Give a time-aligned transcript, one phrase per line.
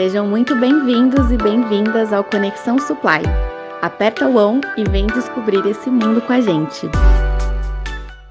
[0.00, 3.20] Sejam muito bem-vindos e bem-vindas ao Conexão Supply.
[3.82, 6.88] Aperta o on e vem descobrir esse mundo com a gente.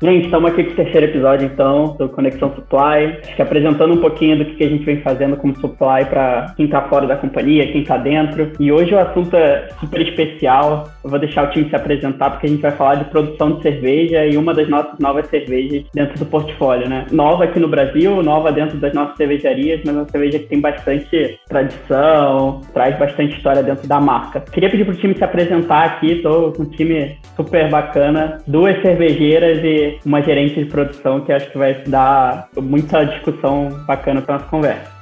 [0.01, 3.97] Gente, estamos aqui com o terceiro episódio, então, do Conexão Supply, acho que apresentando um
[3.97, 7.69] pouquinho do que a gente vem fazendo como supply para quem está fora da companhia,
[7.69, 8.49] quem está dentro.
[8.61, 10.89] E hoje o assunto é super especial.
[11.03, 13.61] Eu vou deixar o time se apresentar, porque a gente vai falar de produção de
[13.61, 17.05] cerveja e uma das nossas novas cervejas dentro do portfólio, né?
[17.11, 21.37] Nova aqui no Brasil, nova dentro das nossas cervejarias, mas uma cerveja que tem bastante
[21.49, 24.39] tradição, traz bastante história dentro da marca.
[24.49, 28.81] Queria pedir para o time se apresentar aqui, estou com um time super bacana, duas
[28.81, 34.35] cervejeiras e uma gerente de produção que acho que vai dar muita discussão bacana para
[34.35, 34.99] nossa conversa.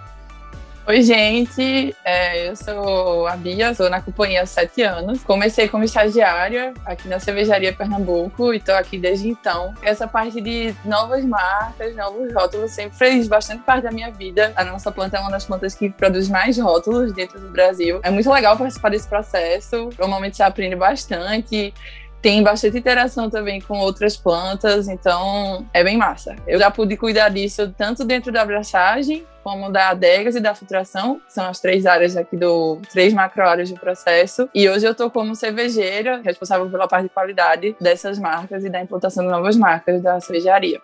[0.89, 1.93] Oi, gente.
[2.05, 5.21] É, eu sou a Bia, estou na companhia há sete anos.
[5.21, 9.73] Comecei como estagiária aqui na Cervejaria Pernambuco e estou aqui desde então.
[9.81, 14.53] Essa parte de novas marcas, novos rótulos, sempre fez bastante parte da minha vida.
[14.55, 17.99] A nossa planta é uma das plantas que produz mais rótulos dentro do Brasil.
[18.01, 19.89] É muito legal participar desse processo.
[19.99, 21.73] Normalmente você aprende bastante
[22.21, 26.35] tem bastante interação também com outras plantas, então é bem massa.
[26.47, 31.21] Eu já pude cuidar disso tanto dentro da abraçagem, como da adegas e da filtração,
[31.25, 34.49] que são as três áreas aqui do três macro áreas do processo.
[34.53, 38.81] E hoje eu estou como cervejeira, responsável pela parte de qualidade dessas marcas e da
[38.81, 40.81] implantação de novas marcas da cervejaria.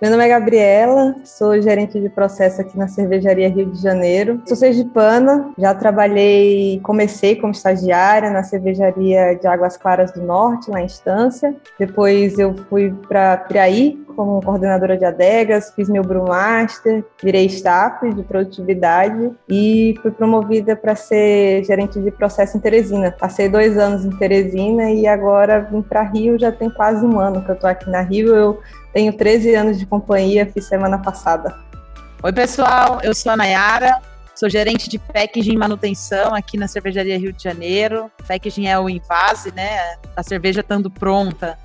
[0.00, 4.40] Meu nome é Gabriela, sou gerente de processo aqui na Cervejaria Rio de Janeiro.
[4.46, 10.80] Sou sergipana, já trabalhei, comecei como estagiária na Cervejaria de Águas Claras do Norte, lá
[10.80, 11.52] em Estância.
[11.76, 18.24] Depois eu fui para Piraí como coordenadora de adegas, fiz meu Brewmaster, virei staff de
[18.24, 23.12] produtividade e fui promovida para ser gerente de processo em Teresina.
[23.12, 27.44] Passei dois anos em Teresina e agora vim para Rio, já tem quase um ano
[27.44, 28.34] que eu estou aqui na Rio.
[28.34, 28.60] Eu
[28.92, 31.56] tenho 13 anos de companhia, fiz semana passada.
[32.20, 34.00] Oi, pessoal, eu sou a Nayara,
[34.34, 38.10] sou gerente de packaging e manutenção aqui na Cervejaria Rio de Janeiro.
[38.26, 39.96] Packaging é o invase, né?
[40.16, 41.56] A cerveja estando pronta,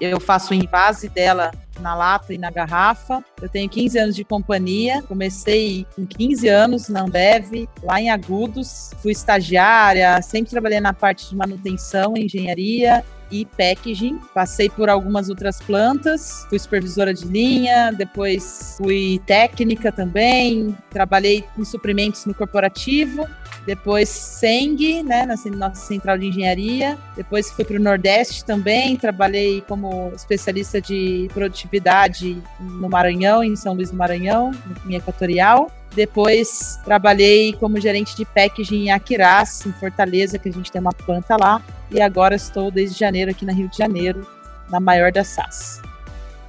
[0.00, 3.24] eu faço o invase dela na lata e na garrafa.
[3.40, 8.90] Eu tenho 15 anos de companhia, comecei com 15 anos na Ambev, lá em Agudos.
[9.00, 14.18] Fui estagiária, sempre trabalhei na parte de manutenção, engenharia e packaging.
[14.34, 21.64] Passei por algumas outras plantas, fui supervisora de linha, depois fui técnica também, trabalhei em
[21.64, 23.26] suprimentos no corporativo,
[23.68, 29.60] depois Seng, né, na nossa central de engenharia, depois fui para o Nordeste também, trabalhei
[29.68, 34.52] como especialista de produtividade no Maranhão, em São Luís do Maranhão,
[34.88, 35.70] em Equatorial.
[35.94, 40.94] Depois trabalhei como gerente de packaging em Aquiraz, em Fortaleza, que a gente tem uma
[40.94, 41.60] planta lá.
[41.90, 44.26] E agora estou desde janeiro aqui na Rio de Janeiro,
[44.70, 45.82] na maior das SAS.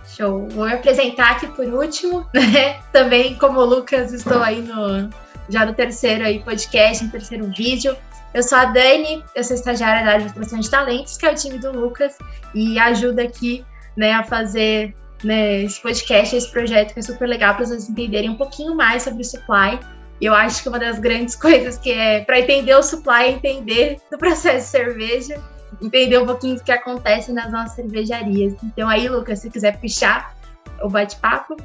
[0.07, 0.47] Show.
[0.51, 2.79] Vou me apresentar aqui por último, né?
[2.93, 5.09] Também, como o Lucas, estou aí no,
[5.49, 7.95] já no terceiro aí podcast, no terceiro vídeo.
[8.33, 11.57] Eu sou a Dani, eu sou estagiária da área de talentos, que é o time
[11.57, 12.15] do Lucas,
[12.53, 13.65] e ajuda aqui
[13.97, 18.29] né, a fazer né, esse podcast, esse projeto que é super legal para vocês entenderem
[18.29, 19.79] um pouquinho mais sobre o supply.
[20.21, 23.99] Eu acho que uma das grandes coisas que é para entender o supply é entender
[24.11, 25.41] do processo de cerveja,
[25.81, 28.53] entender um pouquinho do que acontece nas nossas cervejarias.
[28.63, 30.35] Então aí, Lucas, se quiser puxar
[30.81, 31.57] o bate-papo.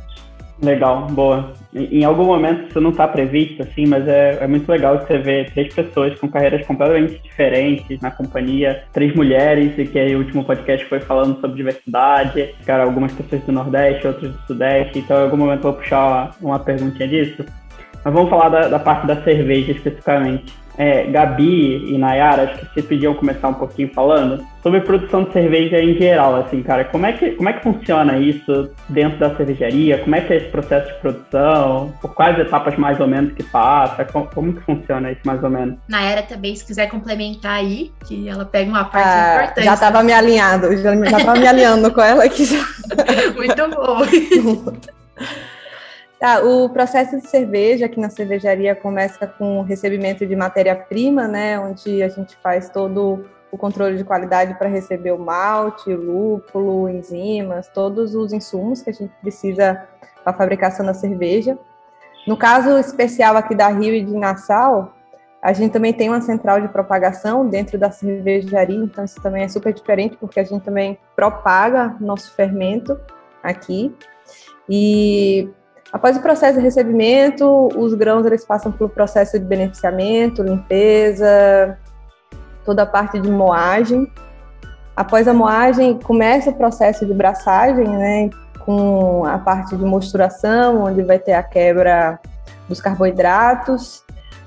[0.63, 1.53] Legal, boa.
[1.75, 5.51] Em algum momento isso não está previsto, assim, mas é, é muito legal você ver
[5.51, 10.45] três pessoas com carreiras completamente diferentes na companhia, três mulheres, e que aí o último
[10.45, 15.23] podcast foi falando sobre diversidade, cara, algumas pessoas do Nordeste, outras do Sudeste, então em
[15.25, 17.45] algum momento eu vou puxar uma, uma perguntinha disso.
[18.05, 22.75] Mas vamos falar da, da parte da cerveja especificamente é, Gabi e Nayara, acho que
[22.75, 26.85] vocês podiam começar um pouquinho falando sobre produção de cerveja em geral, assim, cara.
[26.87, 29.99] Como é que, como é que funciona isso dentro da cervejaria?
[29.99, 31.93] Como é que é esse processo de produção?
[32.01, 34.05] Por quais etapas mais ou menos que passa?
[34.07, 35.77] Como, como que funciona isso mais ou menos?
[35.89, 39.65] Nayara também, se quiser complementar aí, que ela pega uma parte ah, importante.
[39.65, 42.45] Já estava me alinhando, já estava me alinhando com ela aqui.
[42.47, 42.65] Já.
[43.37, 43.99] Muito bom.
[46.25, 51.59] Tá, o processo de cerveja aqui na cervejaria começa com o recebimento de matéria-prima, né,
[51.59, 56.89] onde a gente faz todo o controle de qualidade para receber o malte, o lúpulo,
[56.89, 59.87] enzimas, todos os insumos que a gente precisa
[60.23, 61.59] para a fabricação da cerveja.
[62.27, 64.95] No caso especial aqui da Rio e de Nassau,
[65.43, 69.49] a gente também tem uma central de propagação dentro da cervejaria, então isso também é
[69.49, 72.99] super diferente porque a gente também propaga nosso fermento
[73.43, 73.95] aqui.
[74.67, 75.53] E
[75.95, 81.79] Após o processo de recebimento, os grãos eles passam pelo processo de beneficiamento, limpeza,
[82.65, 84.11] toda a parte de moagem.
[84.97, 88.29] Após a moagem, começa o processo de braçagem, né,
[88.65, 92.19] com a parte de mosturação, onde vai ter a quebra
[92.69, 94.03] dos carboidratos.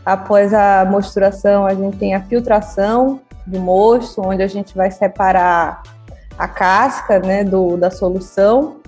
[0.06, 5.82] Após a mosturação, a gente tem a filtração do mosto, onde a gente vai separar
[6.38, 8.82] a casca né, do, da solução.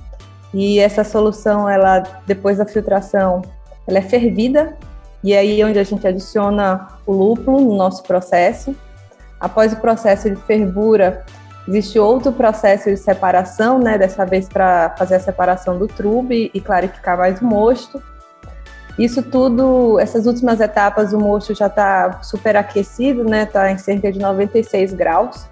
[0.53, 3.41] E essa solução, ela depois da filtração,
[3.87, 4.75] ela é fervida
[5.23, 8.75] e aí é onde a gente adiciona o lúpulo no nosso processo.
[9.39, 11.25] Após o processo de fervura,
[11.67, 13.97] existe outro processo de separação, né?
[13.97, 18.01] Dessa vez para fazer a separação do trube e clarificar mais o mosto.
[18.97, 23.43] Isso tudo, essas últimas etapas, o mosto já está superaquecido, né?
[23.43, 25.47] Está em cerca de 96 graus.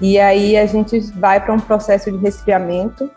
[0.00, 3.10] E aí a gente vai para um processo de resfriamento,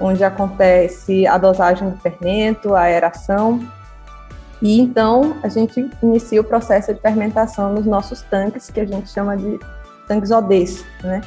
[0.00, 3.60] onde acontece a dosagem do fermento, a aeração.
[4.60, 9.10] E então a gente inicia o processo de fermentação nos nossos tanques, que a gente
[9.10, 9.58] chama de
[10.08, 11.20] tanques ODs, né?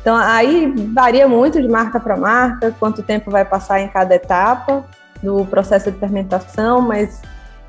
[0.00, 4.84] Então aí varia muito de marca para marca, quanto tempo vai passar em cada etapa
[5.22, 7.20] do processo de fermentação, mas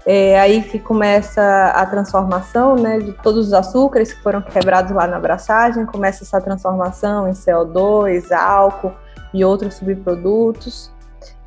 [0.06, 5.06] é aí que começa a transformação né, de todos os açúcares que foram quebrados lá
[5.06, 8.94] na abraçagem, começa essa transformação em CO2, álcool
[9.34, 10.92] e outros subprodutos.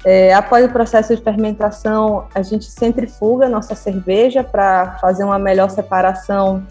[0.04, 5.38] É, após o processo de fermentação, a gente centrifuga a nossa cerveja para fazer uma
[5.38, 6.62] melhor separação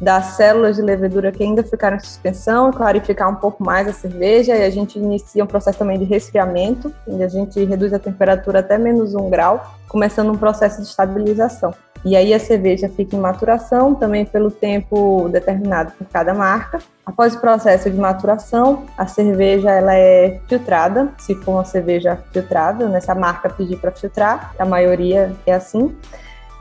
[0.00, 4.54] das células de levedura que ainda ficaram em suspensão, clarificar um pouco mais a cerveja,
[4.54, 8.58] e a gente inicia um processo também de resfriamento, onde a gente reduz a temperatura
[8.58, 11.72] até menos um grau, começando um processo de estabilização.
[12.04, 16.78] E aí a cerveja fica em maturação, também pelo tempo determinado por cada marca.
[17.06, 22.88] Após o processo de maturação, a cerveja ela é filtrada, se for uma cerveja filtrada,
[22.88, 25.96] nessa marca pedir para filtrar, a maioria é assim.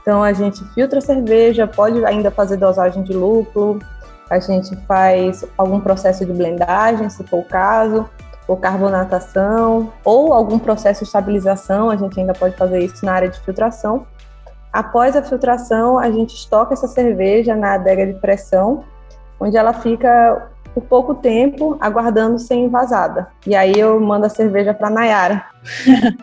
[0.01, 3.79] Então a gente filtra a cerveja, pode ainda fazer dosagem de lúpulo,
[4.29, 8.09] a gente faz algum processo de blendagem, se for o caso,
[8.47, 13.29] ou carbonatação, ou algum processo de estabilização, a gente ainda pode fazer isso na área
[13.29, 14.05] de filtração.
[14.73, 18.83] Após a filtração, a gente estoca essa cerveja na adega de pressão,
[19.39, 23.27] onde ela fica por pouco tempo aguardando ser envasada.
[23.45, 25.45] E aí eu mando a cerveja para Nayara.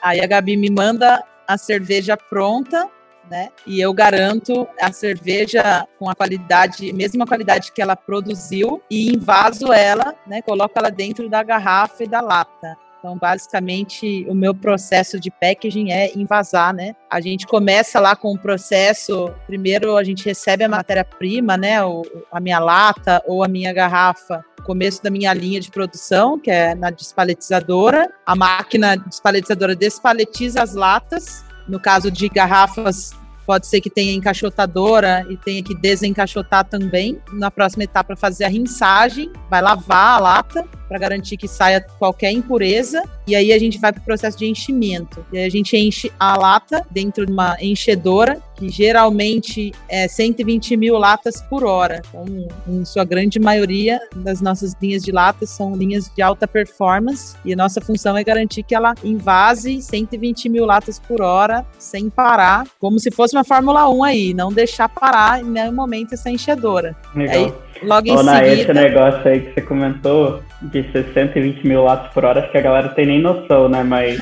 [0.00, 2.88] aí a Gabi me manda a cerveja pronta,
[3.28, 3.48] né?
[3.66, 9.72] E eu garanto a cerveja com a qualidade, mesma qualidade que ela produziu, e invaso
[9.72, 10.40] ela, né?
[10.42, 12.76] Coloco ela dentro da garrafa e da lata.
[13.00, 16.94] Então, basicamente, o meu processo de packaging é invasar, né?
[17.10, 21.82] A gente começa lá com o processo, primeiro a gente recebe a matéria-prima, né?
[21.82, 26.38] O, a minha lata ou a minha garrafa, no começo da minha linha de produção,
[26.38, 28.12] que é na despaletizadora.
[28.26, 31.42] A máquina despaletizadora despaletiza as latas.
[31.66, 33.12] No caso de garrafas
[33.46, 37.18] pode ser que tenha encaixotadora e tenha que desencaixotar também.
[37.32, 42.32] Na próxima etapa, fazer a rinçagem, vai lavar a lata para garantir que saia qualquer
[42.32, 43.04] impureza.
[43.24, 45.24] E aí a gente vai para o processo de enchimento.
[45.32, 50.76] E aí a gente enche a lata dentro de uma enchedora, que geralmente é 120
[50.76, 52.02] mil latas por hora.
[52.08, 52.24] Então,
[52.66, 57.36] em sua grande maioria das nossas linhas de latas são linhas de alta performance.
[57.44, 62.10] E a nossa função é garantir que ela invase 120 mil latas por hora sem
[62.10, 66.28] parar, como se fosse uma Fórmula 1 aí, não deixar parar em nenhum momento essa
[66.28, 66.96] enchedora.
[67.14, 67.36] Legal.
[67.36, 68.46] Aí, logo em Ô, seguida.
[68.48, 72.58] esse negócio aí que você comentou de ser 120 mil watts por hora, acho que
[72.58, 73.82] a galera tem nem noção, né?
[73.82, 74.20] Mas.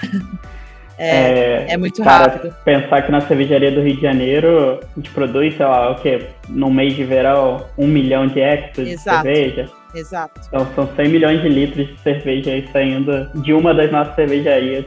[0.99, 2.55] é, é, muito cara, rápido.
[2.65, 6.27] Pensar que na cervejaria do Rio de Janeiro a gente produz, sei lá, o quê?
[6.49, 9.69] No mês de verão, um milhão de hectares de cerveja.
[9.95, 10.41] Exato.
[10.47, 14.85] Então são 100 milhões de litros de cerveja aí saindo de uma das nossas cervejarias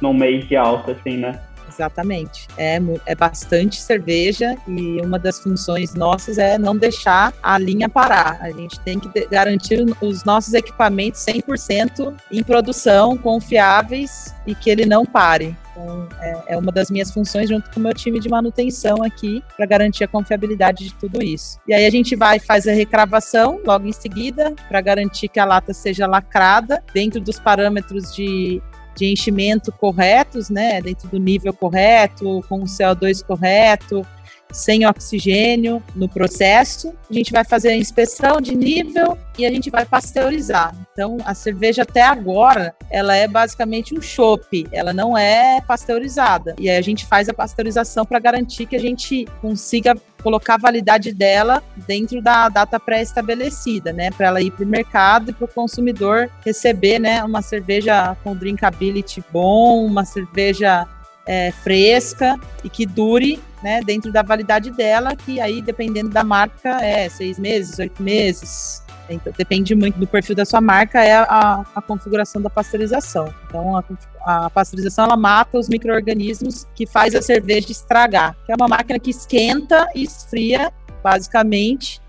[0.00, 1.38] num mês de alta, assim, né?
[1.80, 2.46] Exatamente.
[2.58, 8.38] É, é bastante cerveja e uma das funções nossas é não deixar a linha parar.
[8.42, 14.84] A gente tem que garantir os nossos equipamentos 100% em produção, confiáveis e que ele
[14.84, 15.56] não pare.
[15.70, 19.42] Então, é, é, uma das minhas funções junto com o meu time de manutenção aqui
[19.56, 21.58] para garantir a confiabilidade de tudo isso.
[21.66, 25.44] E aí a gente vai fazer a recravação logo em seguida para garantir que a
[25.44, 28.60] lata seja lacrada dentro dos parâmetros de
[29.00, 34.06] de enchimento corretos, né, dentro do nível correto, com o CO2 correto,
[34.52, 36.94] sem oxigênio no processo.
[37.08, 40.74] A gente vai fazer a inspeção de nível e a gente vai pasteurizar.
[40.92, 46.54] Então, a cerveja até agora, ela é basicamente um chopp, ela não é pasteurizada.
[46.58, 50.58] E aí a gente faz a pasteurização para garantir que a gente consiga colocar a
[50.58, 55.46] validade dela dentro da data pré-estabelecida, né, para ela ir para o mercado e para
[55.46, 60.86] o consumidor receber, né, uma cerveja com drinkability bom, uma cerveja
[61.26, 66.82] é, fresca e que dure né, dentro da validade dela, que aí, dependendo da marca,
[66.84, 71.64] é seis meses, oito meses, Então, depende muito do perfil da sua marca, é a,
[71.74, 73.32] a configuração da pasteurização.
[73.48, 78.54] Então, a, a pasteurização ela mata os micro-organismos que faz a cerveja estragar, que é
[78.54, 82.00] uma máquina que esquenta e esfria, basicamente,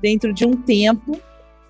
[0.00, 1.20] dentro de um tempo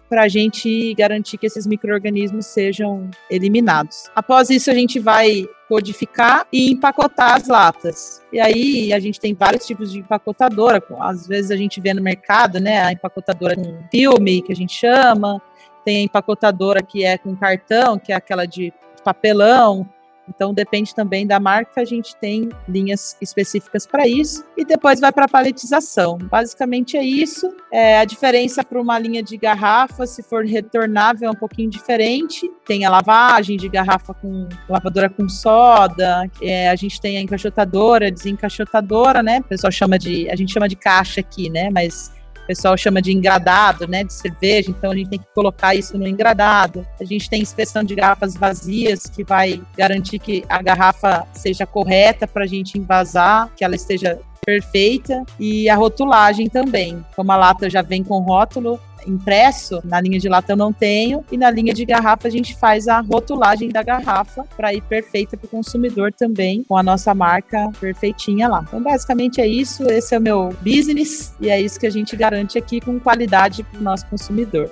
[0.08, 4.10] para a gente garantir que esses micro-organismos sejam eliminados.
[4.16, 8.22] Após isso, a gente vai codificar e empacotar as latas.
[8.32, 10.82] E aí a gente tem vários tipos de empacotadora.
[11.00, 14.72] Às vezes a gente vê no mercado, né, a empacotadora com filme, que a gente
[14.72, 15.40] chama,
[15.84, 18.72] tem a empacotadora que é com cartão, que é aquela de
[19.04, 19.88] papelão,
[20.28, 25.12] então depende também da marca, a gente tem linhas específicas para isso e depois vai
[25.12, 26.18] para a paletização.
[26.18, 27.54] Basicamente é isso.
[27.72, 32.50] É, a diferença para uma linha de garrafa, se for retornável, é um pouquinho diferente.
[32.66, 36.30] Tem a lavagem de garrafa com lavadora com soda.
[36.42, 39.40] É, a gente tem a encaixotadora, desencaixotadora, né?
[39.40, 41.68] O pessoal chama de, a gente chama de caixa aqui, né?
[41.70, 42.12] Mas
[42.48, 46.08] pessoal chama de engradado, né, de cerveja, então a gente tem que colocar isso no
[46.08, 46.86] engradado.
[46.98, 52.26] A gente tem inspeção de garrafas vazias, que vai garantir que a garrafa seja correta
[52.26, 57.04] para a gente envasar, que ela esteja perfeita, e a rotulagem também.
[57.14, 61.24] Como a lata já vem com rótulo, impresso, na linha de lata eu não tenho,
[61.30, 65.36] e na linha de garrafa a gente faz a rotulagem da garrafa para ir perfeita
[65.36, 68.64] para o consumidor também, com a nossa marca perfeitinha lá.
[68.66, 72.14] Então, basicamente é isso, esse é o meu business, e é isso que a gente
[72.16, 74.70] garante aqui com qualidade para o nosso consumidor.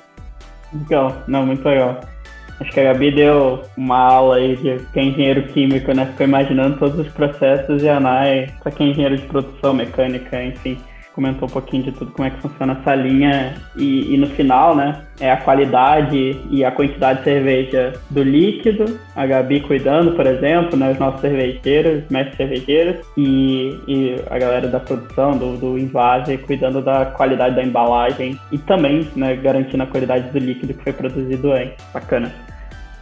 [0.73, 2.01] Legal, não, muito legal.
[2.59, 6.07] Acho que a Gabi deu uma aula aí de quem é engenheiro químico, né?
[6.07, 10.43] Ficou imaginando todos os processos e a Nai, para quem é engenheiro de produção mecânica,
[10.43, 10.79] enfim
[11.17, 14.77] comentou um pouquinho de tudo, como é que funciona essa linha e, e, no final,
[14.77, 20.27] né, é a qualidade e a quantidade de cerveja do líquido, a Gabi cuidando, por
[20.27, 25.79] exemplo, né, os nossos cervejeiros, mestres cervejeiros e, e a galera da produção, do, do
[25.79, 30.85] invase, cuidando da qualidade da embalagem e também, né, garantindo a qualidade do líquido que
[30.85, 31.83] foi produzido antes.
[31.95, 32.31] Bacana.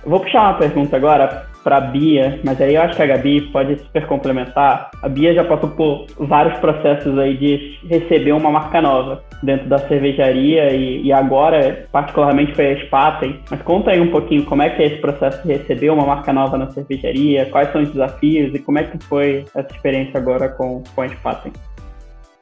[0.07, 3.41] Vou puxar uma pergunta agora para a Bia, mas aí eu acho que a Gabi
[3.51, 4.91] pode super complementar.
[5.03, 9.79] A Bia já passou por vários processos aí de receber uma marca nova dentro da
[9.79, 13.41] cervejaria e, e agora, particularmente, foi a Spaten.
[13.51, 16.33] Mas conta aí um pouquinho como é que é esse processo de receber uma marca
[16.33, 20.51] nova na cervejaria, quais são os desafios e como é que foi essa experiência agora
[20.51, 21.53] com, com a Spaten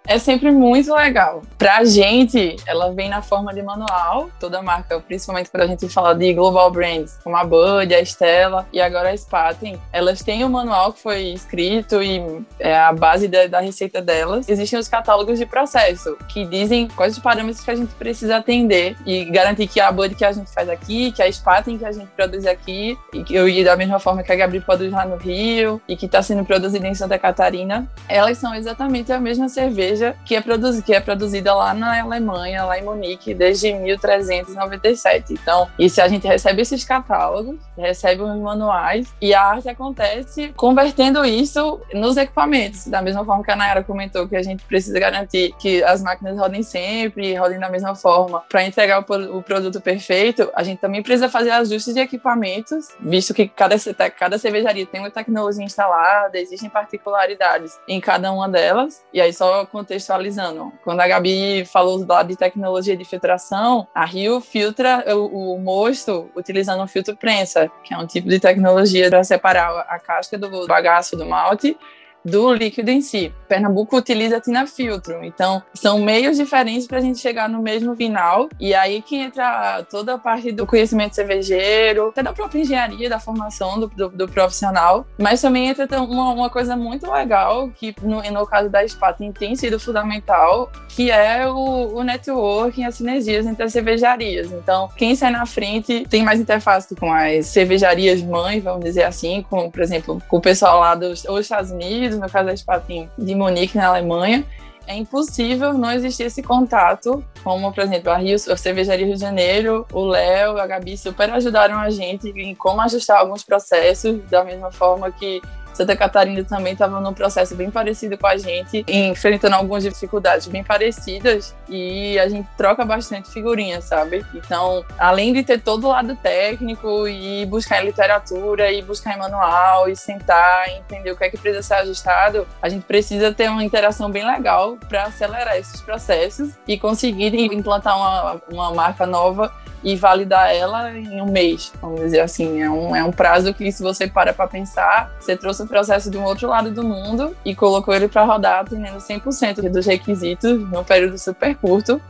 [0.07, 1.43] é sempre muito legal.
[1.57, 6.15] Pra gente, ela vem na forma de manual, toda marca, principalmente quando a gente fala
[6.15, 10.49] de global brands, como a Bud, a Estela e agora a Spaten, elas têm um
[10.49, 14.49] manual que foi escrito e é a base da, da, receita delas.
[14.49, 18.97] Existem os catálogos de processo, que dizem quais os parâmetros que a gente precisa atender
[19.07, 21.93] e garantir que a Bud que a gente faz aqui, que a Spaten que a
[21.93, 25.07] gente produz aqui, e que eu ia da mesma forma que a Gabriel produz lá
[25.07, 29.49] no Rio e que está sendo produzida em Santa Catarina, elas são exatamente a mesma
[29.49, 33.73] cerveja cerveja que é, produzida, que é produzida lá na Alemanha, lá em Munique, desde
[33.73, 35.35] 1397.
[35.35, 41.25] Então, se a gente recebe esses catálogos, recebe os manuais, e a arte acontece convertendo
[41.25, 42.87] isso nos equipamentos.
[42.87, 46.39] Da mesma forma que a Nayara comentou, que a gente precisa garantir que as máquinas
[46.39, 51.03] rodem sempre, rodem da mesma forma, para entregar o, o, produto perfeito, a gente também
[51.03, 53.77] precisa fazer ajustes de equipamentos, visto que cada,
[54.11, 59.67] cada cervejaria tem uma tecnologia instalada, existem particularidades em cada uma delas, e aí só
[59.83, 60.73] contextualizando.
[60.85, 66.31] Quando a Gabi falou lá de tecnologia de filtração, a Rio filtra o, o mosto
[66.37, 70.67] utilizando um filtro prensa, que é um tipo de tecnologia para separar a casca do
[70.67, 71.77] bagaço do malte
[72.25, 73.33] do líquido em si.
[73.49, 78.49] Pernambuco utiliza tina filtro, então são meios diferentes para a gente chegar no mesmo final.
[78.59, 83.19] E aí que entra toda a parte do conhecimento cervejeiro, até da própria engenharia, da
[83.19, 85.07] formação do, do, do profissional.
[85.19, 89.55] Mas também entra uma, uma, coisa muito legal que no, no caso da Spaten tem
[89.57, 94.51] sido fundamental, que é o, o networking, as sinergias entre as cervejarias.
[94.53, 99.45] Então, quem sai na frente tem mais interface com as cervejarias mães, vamos dizer assim,
[99.49, 103.11] com, por exemplo, com o pessoal lá dos Estados Unidos Unidos, no caso da Spaten
[103.19, 104.45] de Munique, na Alemanha,
[104.87, 109.21] é impossível não existir esse contato, como, por exemplo, a, Rio, a Cervejaria Rio de
[109.21, 114.45] Janeiro, o Léo, a Gabi super ajudaram a gente em como ajustar alguns processos, da
[114.45, 115.41] mesma forma que
[115.73, 120.63] Santa Catarina também estava num processo bem parecido com a gente, enfrentando algumas dificuldades bem
[120.63, 124.25] parecidas e a gente troca bastante figurinhas, sabe?
[124.35, 129.19] Então, além de ter todo o lado técnico e buscar em literatura e buscar em
[129.19, 133.33] manual e sentar e entender o que é que precisa ser ajustado, a gente precisa
[133.33, 139.07] ter uma interação bem legal para acelerar esses processos e conseguir implantar uma, uma marca
[139.07, 139.53] nova
[139.83, 142.63] e validar ela em um mês, vamos dizer assim.
[142.63, 146.11] É um, é um prazo que, se você para para pensar, você trouxe o processo
[146.11, 150.59] de um outro lado do mundo e colocou ele para rodar atendendo 100% dos requisitos
[150.71, 152.01] num período super curto.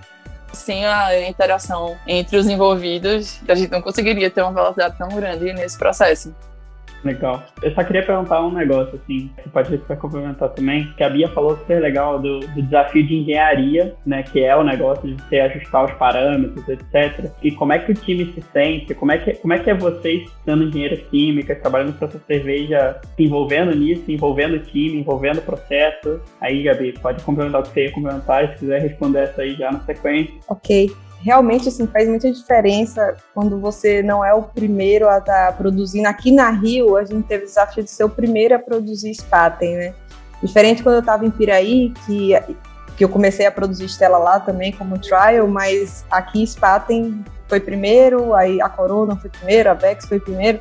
[0.52, 5.50] Sem a interação entre os envolvidos, a gente não conseguiria ter uma velocidade tão grande
[5.54, 6.34] nesse processo.
[7.04, 7.42] Legal.
[7.62, 11.28] Eu só queria perguntar um negócio, assim, que pode ser complementar também, que a Bia
[11.28, 15.40] falou super legal do, do, desafio de engenharia, né, que é o negócio de você
[15.40, 17.30] ajustar os parâmetros, etc.
[17.42, 19.74] E como é que o time se sente, como é que, como é, que é
[19.74, 25.38] vocês, sendo engenheiras químicas, trabalhando com essa cerveja, se envolvendo nisso, envolvendo o time, envolvendo
[25.38, 26.20] o processo.
[26.40, 29.72] Aí, Gabi, pode complementar o que você ia complementar, se quiser responder essa aí já
[29.72, 30.34] na sequência.
[30.48, 30.90] Ok
[31.22, 36.08] realmente assim faz muita diferença quando você não é o primeiro a estar tá produzindo.
[36.08, 39.76] Aqui na Rio, a gente teve o desafio de ser o primeiro a produzir Spaten,
[39.76, 39.94] né?
[40.42, 42.32] Diferente quando eu estava em Piraí, que,
[42.96, 48.34] que eu comecei a produzir Stella lá também como trial, mas aqui Spaten foi primeiro,
[48.34, 50.60] aí a Corona foi primeiro, a Bex foi primeiro.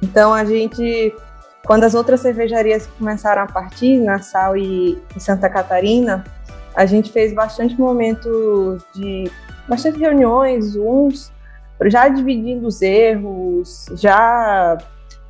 [0.00, 1.12] Então a gente,
[1.64, 6.22] quando as outras cervejarias começaram a partir, Nassau e, e Santa Catarina,
[6.76, 9.28] a gente fez bastante momentos de
[9.68, 11.32] bastante reuniões, Zooms,
[11.84, 14.78] já dividindo os erros, já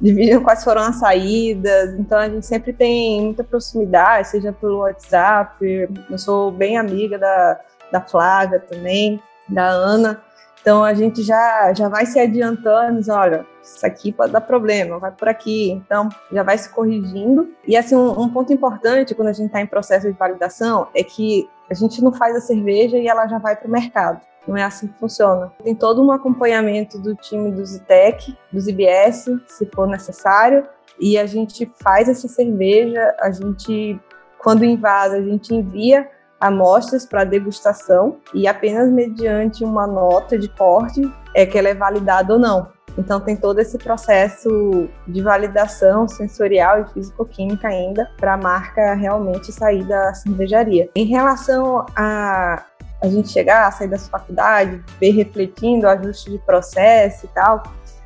[0.00, 1.94] dividindo quais foram as saídas.
[1.98, 5.88] Então a gente sempre tem muita proximidade, seja pelo WhatsApp.
[6.10, 10.22] Eu sou bem amiga da, da Flávia também, da Ana.
[10.60, 14.98] Então a gente já, já vai se adiantando, diz, olha, isso aqui pode dar problema,
[14.98, 15.70] vai por aqui.
[15.70, 17.48] Então já vai se corrigindo.
[17.66, 21.04] E assim, um, um ponto importante quando a gente está em processo de validação é
[21.04, 24.20] que a gente não faz a cerveja e ela já vai para o mercado.
[24.46, 25.52] Não é assim que funciona.
[25.62, 30.66] Tem todo um acompanhamento do time do Zitec, dos IBS, se for necessário,
[31.00, 34.00] e a gente faz essa cerveja, a gente,
[34.38, 36.08] quando invasa, a gente envia
[36.40, 41.02] amostras para degustação e apenas mediante uma nota de corte
[41.34, 42.75] é que ela é validada ou não.
[42.98, 49.52] Então tem todo esse processo de validação sensorial e físico-química ainda para a marca realmente
[49.52, 50.88] sair da cervejaria.
[50.94, 52.64] Em relação a
[53.02, 57.62] a gente chegar, sair da faculdade, ver refletindo ajuste de processo e tal,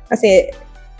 [0.09, 0.49] assim,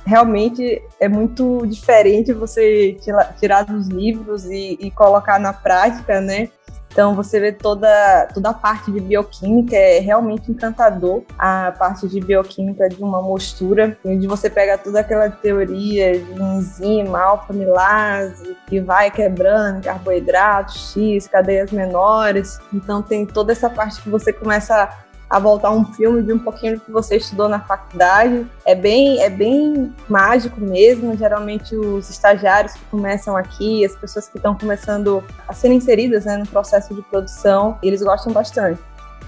[0.05, 2.97] realmente é muito diferente você
[3.39, 6.49] tirar dos livros e, e colocar na prática, né?
[6.91, 12.19] Então você vê toda, toda a parte de bioquímica, é realmente encantador a parte de
[12.19, 19.09] bioquímica de uma mostura, onde você pega toda aquela teoria de enzima, alfa-milase, que vai
[19.09, 22.59] quebrando carboidratos, X, cadeias menores.
[22.73, 24.89] Então tem toda essa parte que você começa
[25.31, 28.45] a voltar um filme de um pouquinho do que você estudou na faculdade.
[28.65, 31.15] É bem, é bem mágico mesmo.
[31.15, 36.35] Geralmente os estagiários que começam aqui, as pessoas que estão começando a ser inseridas né,
[36.35, 38.81] no processo de produção, eles gostam bastante.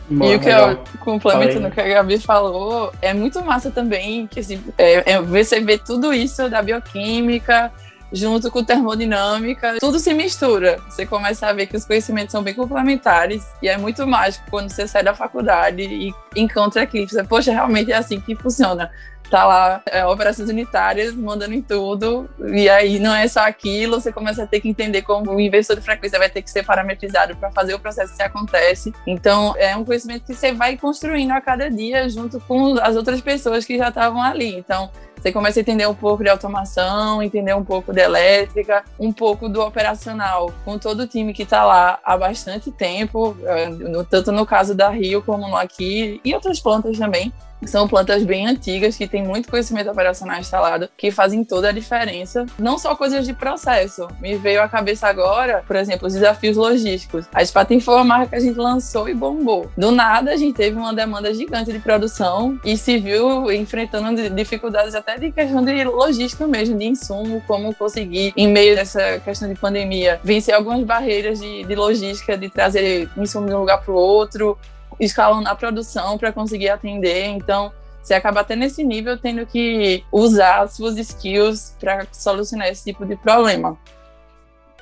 [0.09, 4.41] e o que eu complemento no que a Gabi falou, é muito massa também, que
[4.41, 7.71] assim, é, é, você vê tudo isso da bioquímica,
[8.13, 10.79] junto com termodinâmica, tudo se mistura.
[10.87, 14.69] Você começa a ver que os conhecimentos são bem complementares e é muito mágico quando
[14.69, 17.09] você sai da faculdade e encontra aquilo.
[17.09, 18.91] Você, poxa, realmente é assim que funciona.
[19.33, 24.13] Tá lá, é, operações unitárias, mandando em tudo, e aí não é só aquilo, você
[24.13, 27.35] começa a ter que entender como o inversor de frequência vai ter que ser parametrizado
[27.37, 28.93] para fazer o processo que acontece.
[29.07, 33.21] Então, é um conhecimento que você vai construindo a cada dia junto com as outras
[33.21, 34.55] pessoas que já estavam ali.
[34.55, 39.11] Então, você começa a entender um pouco de automação, entender um pouco de elétrica, um
[39.11, 43.69] pouco do operacional, com todo o time que está lá há bastante tempo, eh,
[44.11, 47.33] tanto no caso da Rio como no aqui, e outras plantas também.
[47.67, 52.45] São plantas bem antigas que têm muito conhecimento operacional instalado, que fazem toda a diferença.
[52.57, 54.07] Não só coisas de processo.
[54.19, 57.25] Me veio à cabeça agora, por exemplo, os desafios logísticos.
[57.33, 59.69] A Spaten foi uma marca que a gente lançou e bombou.
[59.77, 64.95] Do nada, a gente teve uma demanda gigante de produção e se viu enfrentando dificuldades
[64.95, 69.55] até de questão de logística mesmo, de insumo, como conseguir, em meio dessa questão de
[69.55, 73.95] pandemia, vencer algumas barreiras de, de logística, de trazer insumo de um lugar para o
[73.95, 74.57] outro,
[74.99, 77.25] escalando a produção para conseguir atender.
[77.27, 82.83] Então, você acaba até nesse nível tendo que usar as suas skills para solucionar esse
[82.91, 83.77] tipo de problema.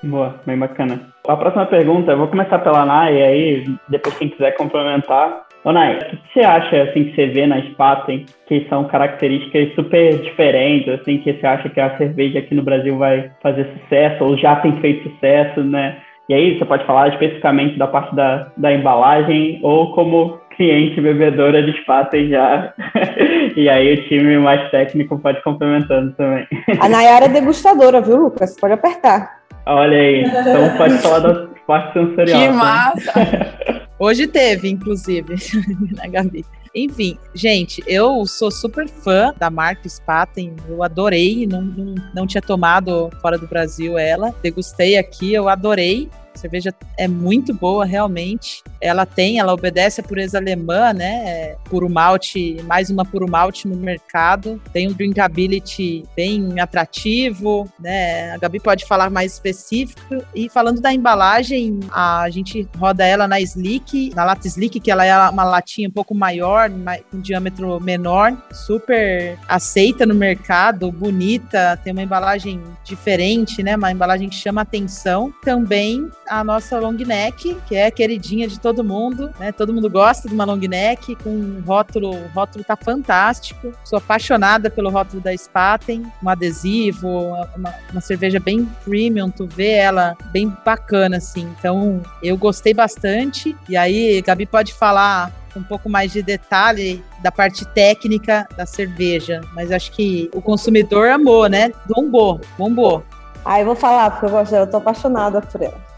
[0.04, 1.13] Boa, bem bacana.
[1.28, 5.45] A próxima pergunta, eu vou começar pela Nai, e aí depois quem quiser complementar.
[5.63, 9.76] Ô Nai, o que você acha assim que você vê na Spaten que são características
[9.76, 14.24] super diferentes, assim, que você acha que a cerveja aqui no Brasil vai fazer sucesso
[14.24, 16.02] ou já tem feito sucesso, né?
[16.29, 21.63] E aí você pode falar especificamente da parte da, da embalagem ou como cliente bebedora
[21.63, 22.73] de Spaten já.
[23.55, 26.47] e aí o time mais técnico pode complementando também.
[26.79, 28.55] A Nayara é degustadora, viu, Lucas?
[28.60, 29.41] Pode apertar.
[29.65, 32.39] Olha aí, então pode falar da parte sensorial.
[32.39, 32.53] Que tá?
[32.53, 33.81] massa!
[33.99, 35.36] Hoje teve, inclusive,
[35.95, 36.43] na Gabi.
[36.73, 42.41] Enfim, gente, eu sou super fã da marca Spaten, eu adorei, não, não, não tinha
[42.41, 46.10] tomado fora do Brasil ela, degustei aqui, eu adorei.
[46.33, 48.63] A cerveja é muito boa, realmente.
[48.79, 51.23] Ela tem, ela obedece a pureza alemã, né?
[51.25, 54.61] É puro malte, mais uma puro malte no mercado.
[54.73, 58.31] Tem um drinkability bem atrativo, né?
[58.31, 60.23] A Gabi pode falar mais específico.
[60.33, 65.05] E falando da embalagem, a gente roda ela na Slick, na lata Slick, que ela
[65.05, 71.77] é uma latinha um pouco maior, com um diâmetro menor, super aceita no mercado, bonita,
[71.83, 73.75] tem uma embalagem diferente, né?
[73.75, 75.33] Uma embalagem que chama atenção.
[75.43, 79.51] Também a nossa long neck, que é queridinha de todo mundo, né?
[79.51, 83.73] Todo mundo gosta de uma long neck com um rótulo, o rótulo tá fantástico.
[83.83, 87.09] Sou apaixonada pelo rótulo da Spaten, um adesivo,
[87.53, 91.53] uma, uma cerveja bem premium, tu vê ela bem bacana assim.
[91.59, 93.53] Então, eu gostei bastante.
[93.67, 99.41] E aí, Gabi pode falar um pouco mais de detalhe da parte técnica da cerveja,
[99.53, 101.73] mas acho que o consumidor amou, né?
[101.89, 103.03] Bombou, bombou.
[103.43, 105.90] Ah, eu vou falar, porque eu gosto dela, eu tô apaixonada por ela.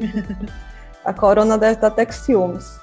[1.04, 2.82] A Corona deve estar até com ciúmes.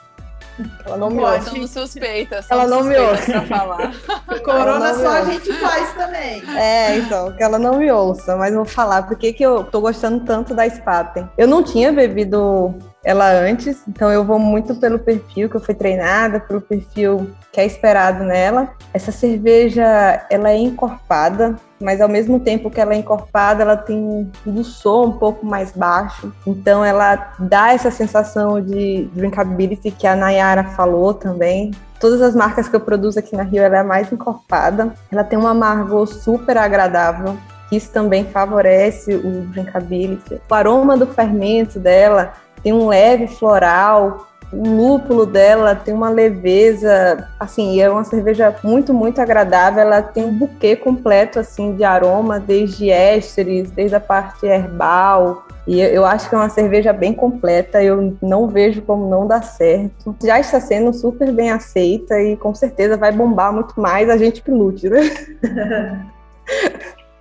[0.86, 1.50] Ela não me ouça.
[1.50, 2.46] Somos suspeitas.
[2.50, 3.42] Ela não me ouça.
[3.44, 3.94] falar.
[4.44, 6.44] Corona só a gente faz também.
[6.58, 10.24] É, então, que ela não me ouça, mas vou falar por que eu tô gostando
[10.24, 11.30] tanto da Spaten.
[11.38, 15.74] Eu não tinha bebido ela antes, então eu vou muito pelo perfil que eu fui
[15.74, 18.74] treinada, pelo perfil que é esperado nela.
[18.94, 24.32] Essa cerveja, ela é encorpada, mas ao mesmo tempo que ela é encorpada, ela tem
[24.46, 26.32] um som um pouco mais baixo.
[26.46, 31.72] Então ela dá essa sensação de drinkability que a Nayara falou também.
[32.00, 34.94] Todas as marcas que eu produzo aqui na Rio, ela é mais encorpada.
[35.12, 37.38] Ela tem um amargor super agradável.
[37.72, 40.42] Isso também favorece o drinkability.
[40.50, 47.30] O aroma do fermento dela tem um leve floral, o lúpulo dela tem uma leveza,
[47.40, 49.82] assim, é uma cerveja muito, muito agradável.
[49.82, 55.46] Ela tem um buquê completo, assim, de aroma, desde ésteres, desde a parte herbal.
[55.66, 59.44] E eu acho que é uma cerveja bem completa, eu não vejo como não dar
[59.44, 60.16] certo.
[60.22, 64.42] Já está sendo super bem aceita e com certeza vai bombar muito mais a gente
[64.42, 65.02] que lute, né?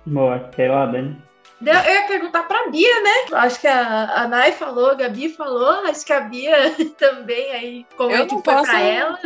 [0.05, 1.30] Boa, que lá, Dani.
[1.65, 3.37] Eu ia perguntar pra Bia, né?
[3.37, 7.85] Acho que a, a Nai falou, a Gabi falou, acho que a Bia também aí,
[7.91, 8.63] é foi posso...
[8.63, 9.19] pra ela.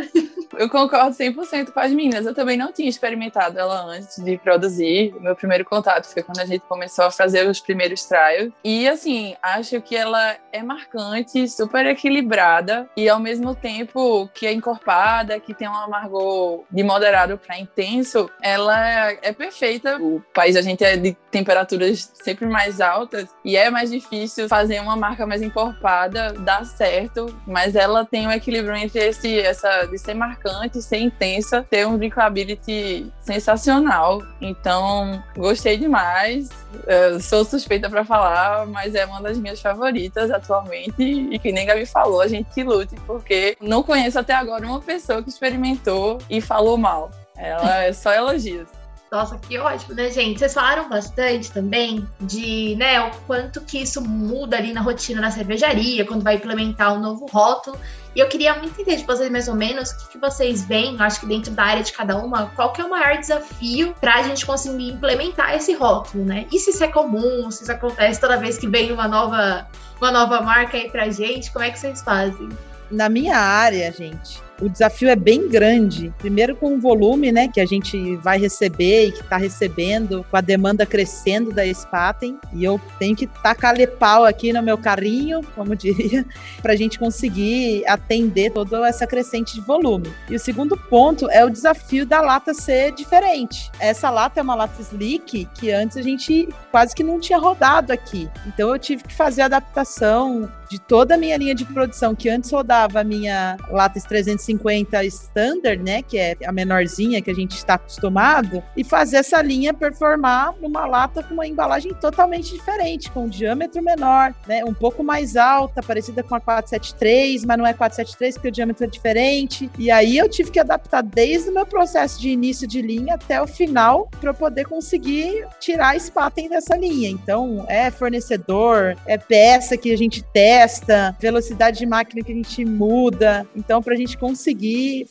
[0.58, 2.26] Eu concordo 100% com as meninas.
[2.26, 5.14] Eu também não tinha experimentado ela antes de produzir.
[5.16, 8.52] O meu primeiro contato foi quando a gente começou a fazer os primeiros trials.
[8.64, 14.52] E, assim, acho que ela é marcante, super equilibrada e, ao mesmo tempo, que é
[14.52, 19.98] encorpada, que tem um amargor de moderado para intenso, ela é perfeita.
[20.00, 24.80] O país da gente é de temperaturas sempre mais altas e é mais difícil fazer
[24.80, 29.96] uma marca mais encorpada dar certo, mas ela tem um equilíbrio entre esse essa de
[29.96, 34.20] ser marcante, ser intensa, ter um drinkability sensacional.
[34.40, 36.48] Então, gostei demais.
[36.84, 41.64] Eu sou suspeita para falar, mas é uma das minhas favoritas atualmente e que nem
[41.64, 46.18] Gabi falou, a gente que lute porque não conheço até agora uma pessoa que experimentou
[46.28, 47.10] e falou mal.
[47.36, 48.75] Ela é só elogios.
[49.10, 50.38] Nossa, que ótimo, né, gente?
[50.38, 55.30] Vocês falaram bastante também de, né, o quanto que isso muda ali na rotina da
[55.30, 57.78] cervejaria, quando vai implementar um novo rótulo.
[58.16, 60.96] E eu queria muito entender de vocês, mais ou menos, o que, que vocês veem,
[60.98, 64.14] acho que dentro da área de cada uma, qual que é o maior desafio para
[64.14, 66.46] a gente conseguir implementar esse rótulo, né?
[66.50, 69.68] E se isso é comum, se isso acontece toda vez que vem uma nova,
[70.00, 72.48] uma nova marca aí pra gente, como é que vocês fazem?
[72.90, 76.12] Na minha área, gente, o desafio é bem grande.
[76.18, 80.36] Primeiro com o volume, né, que a gente vai receber e que está recebendo, com
[80.36, 85.42] a demanda crescendo da Spaten, e eu tenho que tacar pau aqui no meu carrinho,
[85.54, 86.24] como diria,
[86.62, 90.10] para a gente conseguir atender toda essa crescente de volume.
[90.30, 93.70] E o segundo ponto é o desafio da lata ser diferente.
[93.78, 97.92] Essa lata é uma lata slick que antes a gente quase que não tinha rodado
[97.92, 98.28] aqui.
[98.46, 102.50] Então eu tive que fazer adaptação de toda a minha linha de produção que antes
[102.50, 107.56] rodava a minha lata 300 50 Standard, né, que é a menorzinha que a gente
[107.56, 113.24] está acostumado, e fazer essa linha performar numa lata com uma embalagem totalmente diferente, com
[113.24, 117.72] um diâmetro menor, né, um pouco mais alta, parecida com a 473, mas não é
[117.72, 119.70] 473 porque o diâmetro é diferente.
[119.78, 123.40] E aí eu tive que adaptar desde o meu processo de início de linha até
[123.40, 127.08] o final para poder conseguir tirar a Spaten dessa linha.
[127.08, 132.64] Então, é fornecedor, é peça que a gente testa, velocidade de máquina que a gente
[132.64, 133.46] muda.
[133.54, 134.35] Então, para a gente conseguir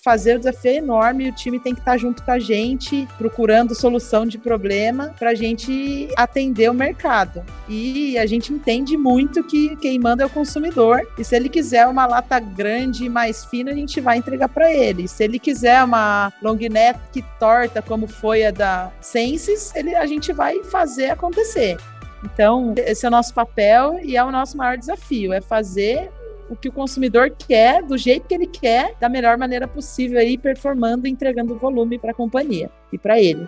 [0.03, 3.07] fazer o desafio é enorme, o time tem que estar tá junto com a gente,
[3.17, 7.43] procurando solução de problema para a gente atender o mercado.
[7.67, 11.01] E a gente entende muito que quem manda é o consumidor.
[11.17, 14.71] E se ele quiser uma lata grande e mais fina, a gente vai entregar para
[14.71, 15.07] ele.
[15.07, 20.31] Se ele quiser uma long neck torta, como foi a da Senses, ele, a gente
[20.31, 21.77] vai fazer acontecer.
[22.23, 26.09] Então, esse é o nosso papel e é o nosso maior desafio, é fazer
[26.49, 30.38] o que o consumidor quer, do jeito que ele quer, da melhor maneira possível aí,
[30.38, 33.47] performando e entregando volume para a companhia e para ele.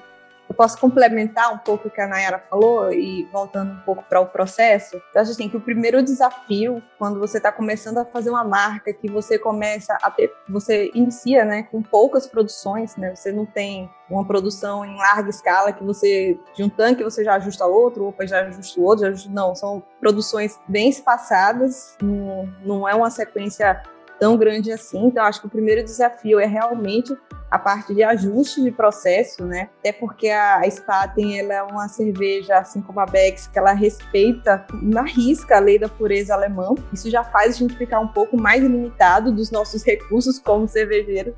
[0.50, 4.20] Eu posso complementar um pouco o que a Nayara falou e voltando um pouco para
[4.20, 4.96] o processo.
[5.14, 8.94] Eu acho assim, que o primeiro desafio, quando você está começando a fazer uma marca,
[8.94, 13.90] que você começa a ter, você inicia né, com poucas produções, né, você não tem
[14.10, 18.28] uma produção em larga escala que você, de um tanque, você já ajusta outro, ou
[18.28, 23.10] já ajusta o outro, já ajusta, não, são produções bem espaçadas, não, não é uma
[23.10, 23.84] sequência
[24.20, 25.06] tão grande assim.
[25.06, 27.16] Então, acho que o primeiro desafio é realmente
[27.50, 29.70] a parte de ajuste de processo, né?
[29.80, 34.66] Até porque a, Spaten ela é uma cerveja, assim como a Bex, que ela respeita
[34.82, 36.76] na risca a lei da pureza alemã.
[36.92, 41.34] Isso já faz a gente ficar um pouco mais limitado dos nossos recursos como cervejeiro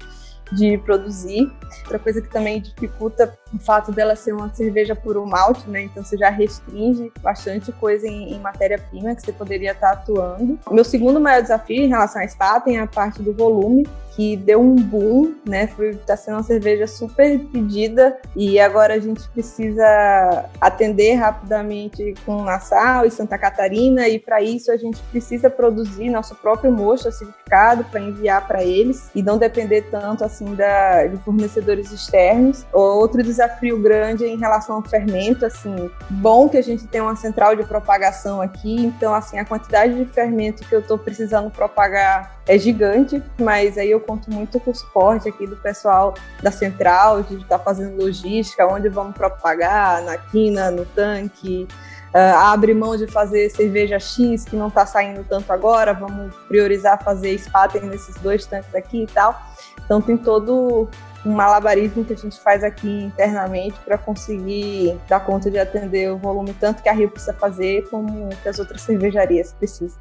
[0.51, 1.51] de produzir.
[1.83, 5.83] Outra coisa que também dificulta o fato dela ser uma cerveja puro malte, né?
[5.83, 10.59] Então você já restringe bastante coisa em, em matéria-prima que você poderia estar atuando.
[10.65, 13.87] O meu segundo maior desafio em relação à Spaten é a parte do volume
[14.19, 15.67] que deu um boom, né?
[15.67, 22.43] Foi, tá sendo uma cerveja super pedida e agora a gente precisa atender rapidamente com
[22.43, 27.85] Nassau e Santa Catarina e para isso a gente precisa produzir nosso próprio mosto acidificado
[27.85, 32.65] para enviar para eles e não depender tanto assim da, de fornecedores externos.
[32.73, 37.15] Outro desafio grande é em relação ao fermento, assim, bom que a gente tem uma
[37.15, 42.37] central de propagação aqui, então assim a quantidade de fermento que eu estou precisando propagar
[42.49, 47.21] é gigante, mas aí eu conto muito com o suporte aqui do pessoal da central,
[47.21, 51.67] de estar tá fazendo logística, onde vamos propagar, na quina, no tanque,
[52.11, 57.03] uh, abre mão de fazer cerveja X, que não está saindo tanto agora, vamos priorizar
[57.03, 59.39] fazer spaten nesses dois tanques aqui e tal.
[59.85, 60.89] Então tem todo
[61.23, 66.17] um malabarismo que a gente faz aqui internamente para conseguir dar conta de atender o
[66.17, 69.99] volume tanto que a Rio precisa fazer como que as outras cervejarias precisam.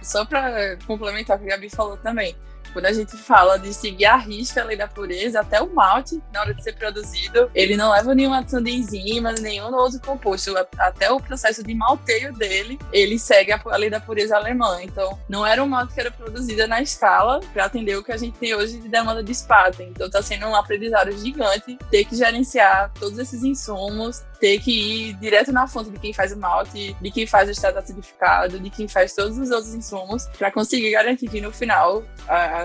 [0.00, 2.36] Só para complementar o que a Gabi falou também,
[2.76, 6.22] quando a gente fala de seguir a risca a lei da pureza, até o malte,
[6.30, 10.54] na hora de ser produzido, ele não leva nenhuma adição de enzimas, nenhum outro composto.
[10.76, 14.78] Até o processo de malteio dele, ele segue a lei da pureza alemã.
[14.82, 18.16] Então, não era um malte que era produzido na escala para atender o que a
[18.18, 19.88] gente tem hoje de demanda de Spaten.
[19.88, 25.14] Então, está sendo um aprendizado gigante ter que gerenciar todos esses insumos, ter que ir
[25.14, 28.68] direto na fonte de quem faz o malte, de quem faz o extrato acidificado, de
[28.68, 32.04] quem faz todos os outros insumos, para conseguir garantir que no final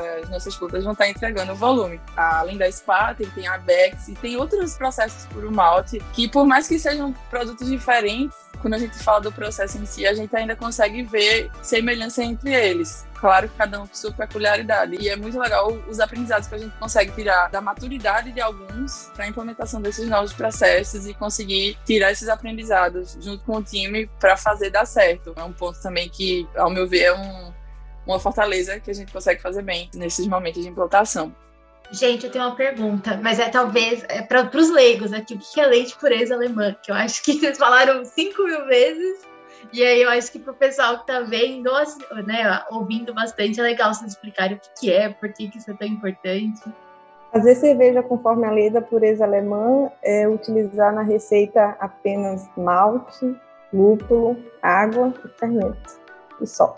[0.02, 2.00] as nossas frutas vão estar entregando o volume.
[2.16, 6.68] Além da SPA, tem a Bex e tem outros processos por malte que, por mais
[6.68, 10.56] que sejam produtos diferentes, quando a gente fala do processo em si, a gente ainda
[10.56, 13.06] consegue ver semelhança entre eles.
[13.22, 14.98] Claro que cada um com sua peculiaridade.
[15.00, 19.12] E é muito legal os aprendizados que a gente consegue tirar da maturidade de alguns
[19.16, 24.10] para a implementação desses novos processos e conseguir tirar esses aprendizados junto com o time
[24.20, 25.34] para fazer dar certo.
[25.36, 27.51] É um ponto também que, ao meu ver, é um,
[28.06, 31.34] uma fortaleza que a gente consegue fazer bem nesses momentos de implantação.
[31.92, 35.34] Gente, eu tenho uma pergunta, mas é talvez é para os leigos aqui.
[35.34, 36.74] O que é leite pureza alemã?
[36.82, 39.30] Que eu acho que vocês falaram cinco mil vezes.
[39.74, 41.70] E aí eu acho que para o pessoal que está vendo,
[42.26, 45.70] né, ouvindo bastante, é legal vocês explicarem o que, que é, por que, que isso
[45.70, 46.62] é tão importante.
[47.32, 53.36] Fazer cerveja conforme a lei da pureza alemã é utilizar na receita apenas malte,
[53.72, 56.00] lúpulo, água e fermento.
[56.42, 56.76] E só.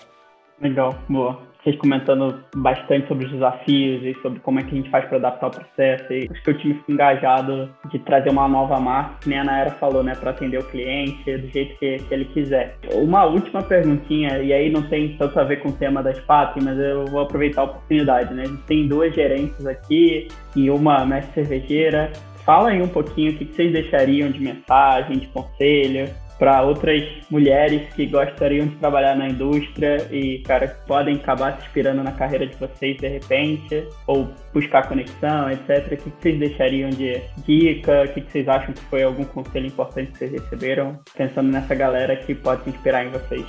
[0.61, 4.89] Legal, boa vocês comentando bastante sobre os desafios e sobre como é que a gente
[4.89, 6.11] faz para adaptar o processo.
[6.11, 9.43] E acho que o time fica engajado de trazer uma nova marca, que nem a
[9.45, 12.77] Naira falou, né, para atender o cliente do jeito que, que, ele quiser.
[12.93, 16.57] Uma última perguntinha, e aí não tem tanto a ver com o tema das PAT,
[16.61, 18.43] mas eu vou aproveitar a oportunidade, né?
[18.43, 22.11] A gente tem duas gerentes aqui e uma mestre cervejeira.
[22.45, 27.87] Fala aí um pouquinho o que vocês deixariam de mensagem, de conselho para outras mulheres
[27.93, 32.55] que gostariam de trabalhar na indústria e, cara, podem acabar se inspirando na carreira de
[32.55, 35.93] vocês de repente, ou buscar conexão, etc.
[35.93, 38.03] O que vocês deixariam de dica?
[38.03, 42.15] O que vocês acham que foi algum conselho importante que vocês receberam, pensando nessa galera
[42.15, 43.45] que pode se inspirar em vocês?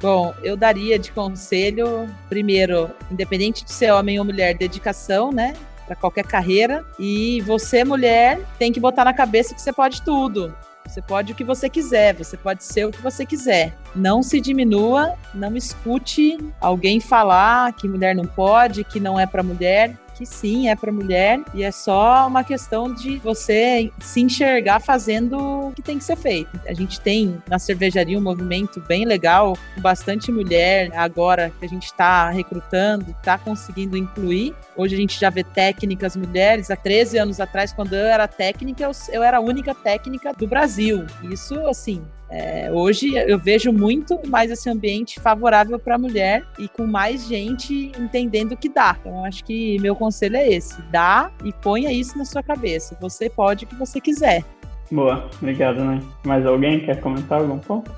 [0.00, 5.54] Bom, eu daria de conselho, primeiro, independente de ser homem ou mulher, dedicação, né?
[5.86, 6.84] Para qualquer carreira.
[6.98, 10.54] E você, mulher, tem que botar na cabeça que você pode tudo.
[10.86, 13.76] Você pode o que você quiser, você pode ser o que você quiser.
[13.94, 19.42] Não se diminua, não escute alguém falar que mulher não pode, que não é para
[19.42, 24.80] mulher que sim, é para mulher e é só uma questão de você se enxergar
[24.80, 25.36] fazendo
[25.68, 26.48] o que tem que ser feito.
[26.66, 31.68] A gente tem na cervejaria um movimento bem legal, com bastante mulher agora que a
[31.68, 34.54] gente está recrutando, está conseguindo incluir.
[34.76, 36.70] Hoje a gente já vê técnicas mulheres.
[36.70, 41.06] Há 13 anos atrás, quando eu era técnica, eu, era a única técnica do Brasil.
[41.22, 46.66] Isso, assim, É, hoje eu vejo muito mais esse ambiente favorável para a mulher e
[46.66, 48.96] com mais gente entendendo que dá.
[48.98, 52.96] Então, acho que meu conselho é esse: dá e ponha isso na sua cabeça.
[53.00, 54.42] Você pode o que você quiser.
[54.90, 56.00] Boa, obrigado, né?
[56.24, 57.90] Mais alguém quer comentar algum ponto?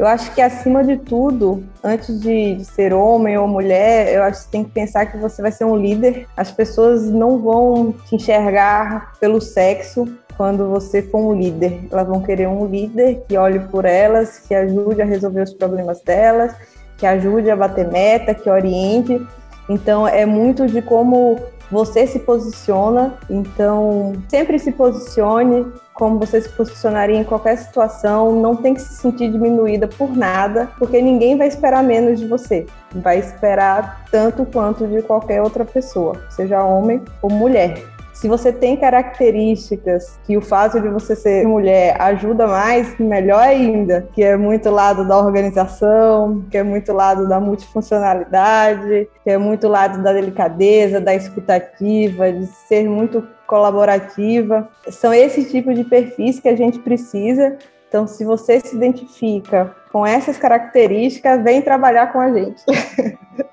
[0.00, 4.52] Eu acho que acima de tudo, antes de, ser homem ou mulher, eu acho que
[4.52, 6.26] tem que pensar que você vai ser um líder.
[6.34, 10.08] As pessoas não vão te enxergar pelo sexo
[10.38, 11.86] quando você for um líder.
[11.92, 16.00] Elas vão querer um líder que olhe por elas, que ajude a resolver os problemas
[16.00, 16.54] delas,
[16.96, 19.20] que ajude a bater meta, que oriente.
[19.68, 21.38] Então é muito de como
[21.70, 23.18] você se posiciona.
[23.28, 28.94] Então sempre se posicione como você se posicionaria em qualquer situação, não tem que se
[28.94, 32.64] sentir diminuída por nada, porque ninguém vai esperar menos de você.
[32.94, 37.84] Vai esperar tanto quanto de qualquer outra pessoa, seja homem ou mulher.
[38.14, 44.08] Se você tem características que o fato de você ser mulher ajuda mais, melhor ainda,
[44.14, 49.68] que é muito lado da organização, que é muito lado da multifuncionalidade, que é muito
[49.68, 54.70] lado da delicadeza, da escutativa, de ser muito colaborativa.
[54.88, 57.58] São esses tipos de perfis que a gente precisa.
[57.88, 62.62] Então, se você se identifica com essas características, vem trabalhar com a gente.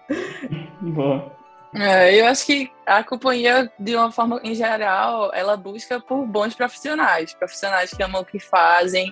[0.80, 1.36] Boa.
[1.74, 6.54] É, eu acho que a companhia, de uma forma em geral, ela busca por bons
[6.54, 9.12] profissionais, profissionais que amam o que fazem,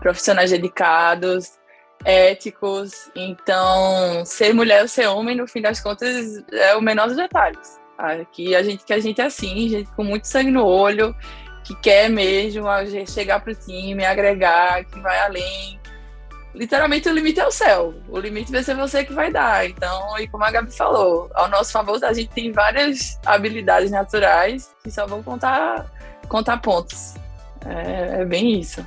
[0.00, 1.58] profissionais dedicados,
[2.04, 3.10] éticos.
[3.16, 7.85] Então, ser mulher ou ser homem, no fim das contas, é o menor dos detalhes.
[7.98, 11.14] Aqui a gente que a gente é assim, gente com muito sangue no olho,
[11.64, 12.64] que quer mesmo
[13.06, 15.80] chegar para o time, agregar, que vai além,
[16.56, 17.94] literalmente o limite é o céu.
[18.08, 19.68] O limite vai ser você que vai dar.
[19.68, 24.74] Então, e como a Gabi falou, ao nosso favor, a gente tem várias habilidades naturais
[24.82, 25.86] que só vão contar,
[26.28, 27.14] contar pontos.
[27.64, 28.84] É, é bem isso.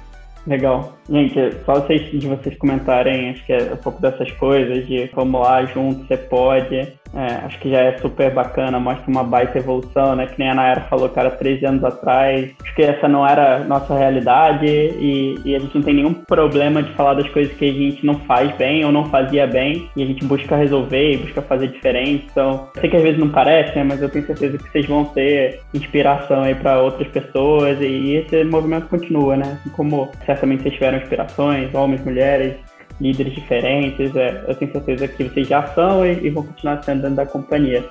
[0.48, 0.99] Legal.
[1.10, 5.42] Gente, só vocês, de vocês comentarem, acho que é um pouco dessas coisas, de vamos
[5.42, 7.00] lá junto, você pode.
[7.14, 10.28] É, acho que já é super bacana, mostra uma baita evolução, né?
[10.28, 12.52] Que nem a Nayara falou, cara, 13 anos atrás.
[12.62, 16.84] Acho que essa não era nossa realidade e, e, a gente não tem nenhum problema
[16.84, 20.04] de falar das coisas que a gente não faz bem ou não fazia bem e
[20.04, 22.28] a gente busca resolver e busca fazer diferente.
[22.30, 23.84] Então, sei que às vezes não parece, né?
[23.84, 28.16] Mas eu tenho certeza que vocês vão ter inspiração aí para outras pessoas e, e
[28.18, 29.58] esse movimento continua, né?
[29.60, 32.56] Assim como certamente vocês tiveram inspirações, homens, mulheres,
[33.00, 34.16] líderes diferentes.
[34.16, 37.26] É, eu tenho certeza que vocês já são e, e vão continuar sendo dentro da
[37.26, 37.84] companhia.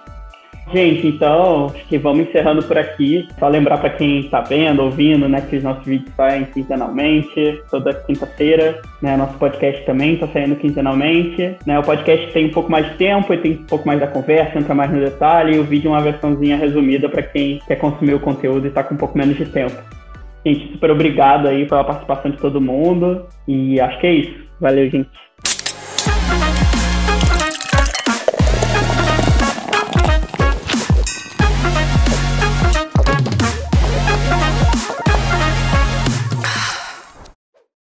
[0.72, 3.26] Gente, então, acho que vamos encerrando por aqui.
[3.38, 7.94] Só lembrar para quem está vendo, ouvindo, né, que os nossos vídeos saem quinzenalmente, toda
[7.94, 8.80] quinta-feira.
[9.00, 11.56] Né, nosso podcast também está saindo quinzenalmente.
[11.64, 14.06] Né, o podcast tem um pouco mais de tempo e tem um pouco mais da
[14.06, 15.56] conversa, entra mais no detalhe.
[15.56, 18.82] E o vídeo é uma versãozinha resumida para quem quer consumir o conteúdo e está
[18.82, 19.97] com um pouco menos de tempo.
[20.44, 23.26] Gente, super obrigado aí pela participação de todo mundo.
[23.46, 24.48] E acho que é isso.
[24.60, 25.10] Valeu, gente.